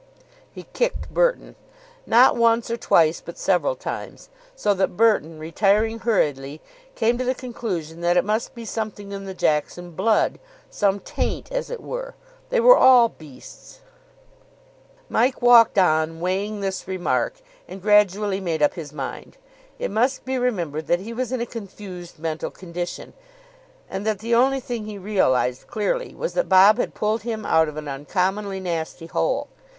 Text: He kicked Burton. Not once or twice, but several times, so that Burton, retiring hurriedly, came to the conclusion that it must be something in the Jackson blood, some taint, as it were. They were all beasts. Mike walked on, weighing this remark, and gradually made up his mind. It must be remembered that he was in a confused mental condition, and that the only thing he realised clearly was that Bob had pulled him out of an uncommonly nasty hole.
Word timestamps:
He 0.51 0.63
kicked 0.73 1.13
Burton. 1.13 1.55
Not 2.07 2.35
once 2.35 2.71
or 2.71 2.77
twice, 2.77 3.21
but 3.23 3.37
several 3.37 3.75
times, 3.75 4.29
so 4.55 4.73
that 4.73 4.97
Burton, 4.97 5.37
retiring 5.37 5.99
hurriedly, 5.99 6.59
came 6.95 7.19
to 7.19 7.23
the 7.23 7.35
conclusion 7.35 8.01
that 8.01 8.17
it 8.17 8.25
must 8.25 8.55
be 8.55 8.65
something 8.65 9.11
in 9.11 9.25
the 9.25 9.35
Jackson 9.35 9.91
blood, 9.91 10.39
some 10.71 10.99
taint, 11.01 11.51
as 11.51 11.69
it 11.69 11.81
were. 11.83 12.15
They 12.49 12.59
were 12.59 12.75
all 12.75 13.09
beasts. 13.09 13.81
Mike 15.07 15.39
walked 15.39 15.77
on, 15.77 16.19
weighing 16.19 16.61
this 16.61 16.87
remark, 16.87 17.35
and 17.67 17.79
gradually 17.79 18.39
made 18.39 18.63
up 18.63 18.73
his 18.73 18.91
mind. 18.91 19.37
It 19.77 19.91
must 19.91 20.25
be 20.25 20.39
remembered 20.39 20.87
that 20.87 21.01
he 21.01 21.13
was 21.13 21.31
in 21.31 21.41
a 21.41 21.45
confused 21.45 22.17
mental 22.17 22.49
condition, 22.49 23.13
and 23.87 24.03
that 24.07 24.17
the 24.17 24.33
only 24.33 24.59
thing 24.61 24.85
he 24.85 24.97
realised 24.97 25.67
clearly 25.67 26.15
was 26.15 26.33
that 26.33 26.49
Bob 26.49 26.79
had 26.79 26.95
pulled 26.95 27.21
him 27.21 27.45
out 27.45 27.67
of 27.67 27.77
an 27.77 27.87
uncommonly 27.87 28.59
nasty 28.59 29.05
hole. 29.05 29.47